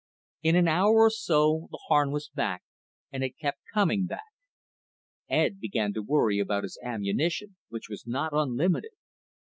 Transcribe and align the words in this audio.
In 0.41 0.55
an 0.55 0.67
hour 0.67 0.95
or 0.95 1.11
so 1.11 1.67
the 1.69 1.79
Harn 1.89 2.09
was 2.09 2.29
back, 2.29 2.63
and 3.11 3.23
it 3.23 3.37
kept 3.37 3.59
coming 3.71 4.07
back. 4.07 4.31
Ed 5.29 5.59
began 5.59 5.93
to 5.93 6.01
worry 6.01 6.39
about 6.39 6.63
his 6.63 6.79
ammunition, 6.83 7.55
which 7.69 7.87
was 7.87 8.07
not 8.07 8.33
unlimited. 8.33 8.93